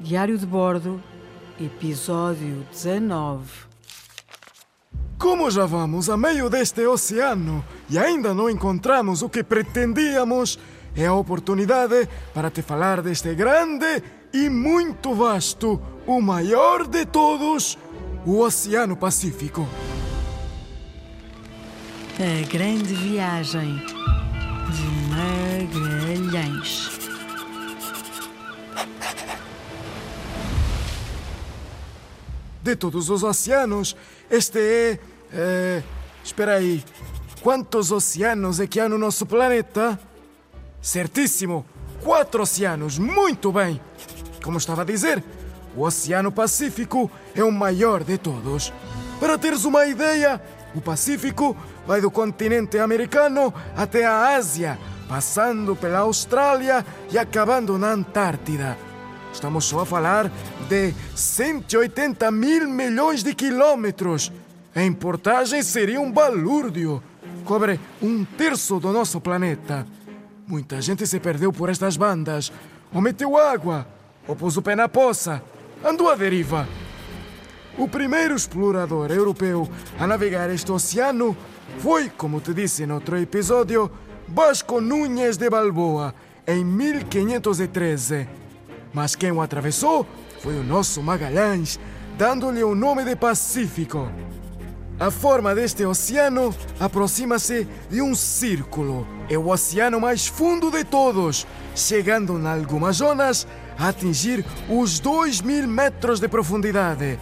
[0.00, 1.02] Diário de Bordo,
[1.60, 3.50] episódio 19.
[5.18, 10.56] Como já vamos a meio deste oceano e ainda não encontramos o que pretendíamos,
[10.94, 14.00] é a oportunidade para te falar deste grande
[14.32, 17.76] e muito vasto, o maior de todos,
[18.24, 19.66] o Oceano Pacífico.
[22.20, 23.82] A grande viagem
[24.70, 26.97] de Magalhães.
[32.68, 33.96] De todos os oceanos,
[34.30, 34.98] este é.
[35.32, 35.82] é
[36.22, 36.84] espera aí.
[37.40, 39.98] Quantos oceanos é que há no nosso planeta?
[40.82, 41.64] Certíssimo!
[42.04, 42.98] Quatro oceanos!
[42.98, 43.80] Muito bem!
[44.44, 45.24] Como estava a dizer,
[45.74, 48.70] o Oceano Pacífico é o maior de todos.
[49.18, 50.38] Para teres uma ideia,
[50.74, 51.56] o Pacífico
[51.86, 54.78] vai do continente americano até a Ásia,
[55.08, 58.87] passando pela Austrália e acabando na Antártida.
[59.38, 60.32] Estamos só a falar
[60.68, 64.32] de 180 mil milhões de quilômetros.
[64.74, 67.00] Em portagem seria um balúrdio.
[67.44, 69.86] Cobre um terço do nosso planeta.
[70.44, 72.50] Muita gente se perdeu por estas bandas.
[72.92, 73.86] Ou meteu água,
[74.26, 75.40] ou pôs o pé na poça.
[75.84, 76.66] Andou à deriva.
[77.78, 79.68] O primeiro explorador europeu
[80.00, 81.36] a navegar este oceano
[81.78, 83.88] foi, como te disse no outro episódio,
[84.26, 86.12] Vasco Núñez de Balboa,
[86.44, 88.37] em 1513.
[88.92, 90.06] Mas quem o atravessou
[90.40, 91.78] foi o nosso Magalhães,
[92.16, 94.10] dando-lhe o nome de Pacífico.
[95.00, 99.06] A forma deste oceano aproxima-se de um círculo.
[99.30, 103.46] É o oceano mais fundo de todos, chegando em algumas zonas
[103.78, 107.18] a atingir os 2 mil metros de profundidade.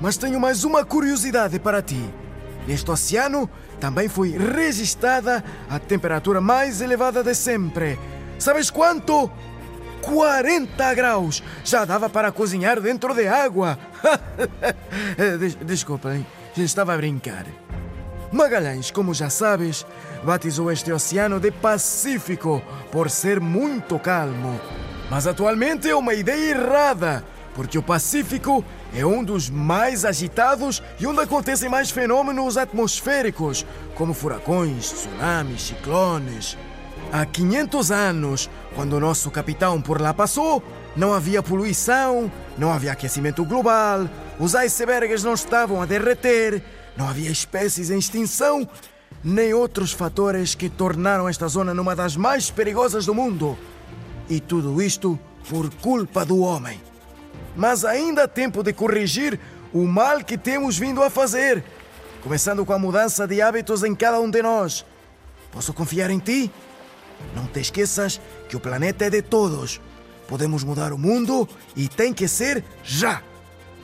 [0.00, 2.02] Mas tenho mais uma curiosidade para ti.
[2.66, 7.98] Neste oceano também foi registrada a temperatura mais elevada de sempre.
[8.38, 9.30] Sabes quanto?
[10.02, 11.42] 40 graus!
[11.64, 13.78] Já dava para cozinhar dentro de água.
[15.38, 17.46] Des Desculpem, estava a brincar.
[18.32, 19.84] Magalhães, como já sabes,
[20.22, 22.62] batizou este oceano de Pacífico
[22.92, 24.60] por ser muito calmo.
[25.10, 27.24] Mas atualmente é uma ideia errada,
[27.54, 34.14] porque o Pacífico é um dos mais agitados e onde acontecem mais fenômenos atmosféricos, como
[34.14, 36.56] furacões, tsunamis, ciclones.
[37.12, 40.62] Há 500 anos, quando o nosso capitão por lá passou,
[40.94, 46.62] não havia poluição, não havia aquecimento global, os icebergs não estavam a derreter,
[46.96, 48.68] não havia espécies em extinção,
[49.24, 53.58] nem outros fatores que tornaram esta zona numa das mais perigosas do mundo.
[54.28, 55.18] E tudo isto
[55.48, 56.80] por culpa do homem.
[57.56, 59.38] Mas ainda há tempo de corrigir
[59.72, 61.64] o mal que temos vindo a fazer,
[62.22, 64.86] começando com a mudança de hábitos em cada um de nós.
[65.50, 66.50] Posso confiar em ti?
[67.34, 69.80] Não te esqueças que o planeta é de todos.
[70.28, 73.22] Podemos mudar o mundo e tem que ser já.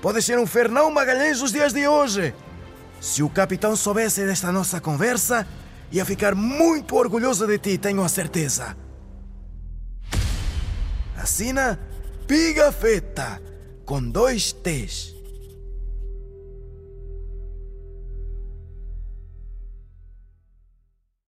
[0.00, 2.34] Pode ser um Fernão Magalhães dos dias de hoje.
[3.00, 5.46] Se o capitão soubesse desta nossa conversa,
[5.90, 8.76] ia ficar muito orgulhoso de ti, tenho a certeza.
[11.16, 11.78] Assina
[12.26, 13.40] Pigafetta,
[13.84, 15.15] com dois T's.